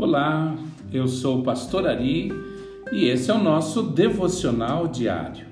[0.00, 0.56] Olá,
[0.92, 2.30] eu sou o Pastor Ari
[2.92, 5.44] e esse é o nosso devocional diário.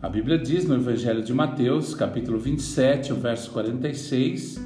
[0.00, 4.64] A Bíblia diz no Evangelho de Mateus, capítulo 27, o verso 46: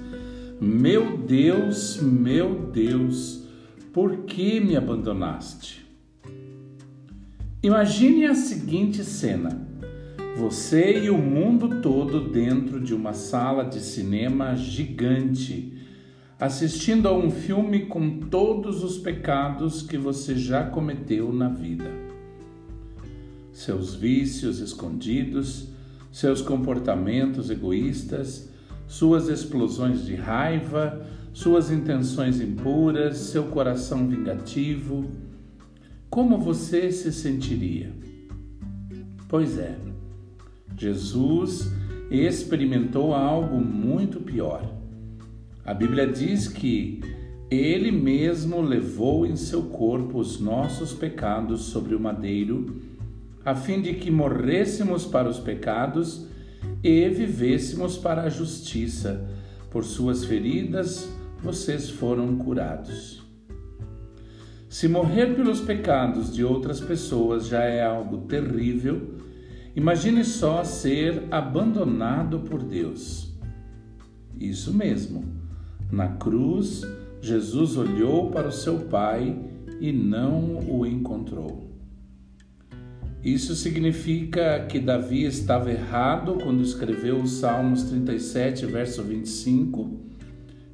[0.61, 3.49] Meu Deus, meu Deus,
[3.95, 5.83] por que me abandonaste?
[7.63, 9.67] Imagine a seguinte cena:
[10.37, 15.81] você e o mundo todo dentro de uma sala de cinema gigante
[16.41, 21.85] assistindo a um filme com todos os pecados que você já cometeu na vida.
[23.53, 25.69] Seus vícios escondidos,
[26.11, 28.48] seus comportamentos egoístas,
[28.89, 35.11] suas explosões de raiva, suas intenções impuras, seu coração vingativo.
[36.09, 37.93] Como você se sentiria?
[39.29, 39.77] Pois é,
[40.75, 41.70] Jesus
[42.11, 44.81] experimentou algo muito pior
[45.71, 47.01] a Bíblia diz que
[47.49, 52.83] ele mesmo levou em seu corpo os nossos pecados sobre o madeiro,
[53.45, 56.27] a fim de que morrêssemos para os pecados
[56.83, 59.31] e vivêssemos para a justiça.
[59.71, 61.09] Por suas feridas
[61.41, 63.23] vocês foram curados.
[64.69, 69.15] Se morrer pelos pecados de outras pessoas já é algo terrível,
[69.77, 73.39] imagine só ser abandonado por Deus.
[74.37, 75.39] Isso mesmo.
[75.91, 76.83] Na cruz,
[77.20, 79.36] Jesus olhou para o seu Pai
[79.80, 81.69] e não o encontrou.
[83.22, 90.00] Isso significa que Davi estava errado quando escreveu os Salmos 37, verso 25.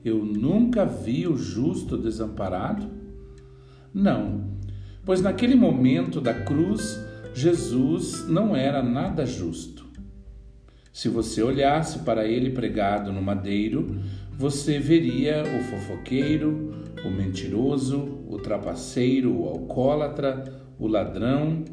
[0.04, 2.86] Eu nunca vi o justo desamparado?
[3.92, 4.44] Não,
[5.04, 7.02] pois naquele momento da cruz,
[7.34, 9.86] Jesus não era nada justo.
[10.92, 14.00] Se você olhasse para ele pregado no madeiro,
[14.38, 20.44] você veria o fofoqueiro, o mentiroso, o trapaceiro, o alcoólatra,
[20.78, 21.64] o ladrão,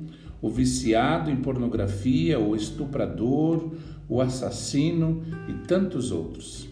[0.41, 3.73] o viciado em pornografia, o estuprador,
[4.07, 6.69] o assassino e tantos outros.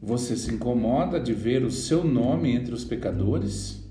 [0.00, 3.88] Você se incomoda de ver o seu nome entre os pecadores?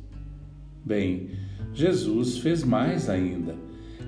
[0.83, 1.29] Bem,
[1.73, 3.55] Jesus fez mais ainda.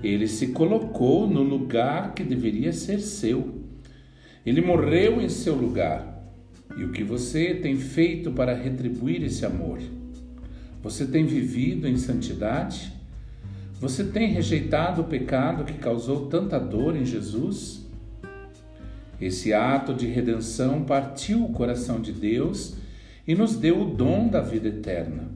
[0.04, 3.64] Ele se colocou no lugar que deveria ser seu.
[4.46, 6.13] Ele morreu em seu lugar
[6.78, 9.80] e o que você tem feito para retribuir esse amor?
[10.82, 12.92] Você tem vivido em santidade?
[13.80, 17.86] Você tem rejeitado o pecado que causou tanta dor em Jesus?
[19.22, 22.76] Esse ato de redenção partiu o coração de Deus
[23.28, 25.32] e nos deu o dom da vida eterna.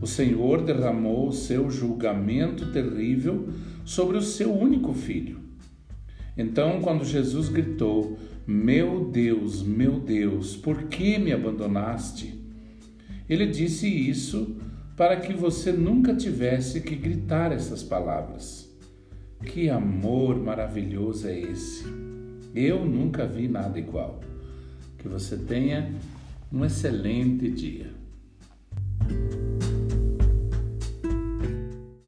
[0.00, 3.48] O Senhor derramou o seu julgamento terrível
[3.84, 5.40] sobre o seu único filho.
[6.36, 12.34] Então, quando Jesus gritou: meu Deus, meu Deus, por que me abandonaste?
[13.28, 14.56] Ele disse isso
[14.96, 18.68] para que você nunca tivesse que gritar essas palavras.
[19.44, 21.84] Que amor maravilhoso é esse!
[22.54, 24.20] Eu nunca vi nada igual.
[24.98, 25.94] Que você tenha
[26.52, 27.99] um excelente dia.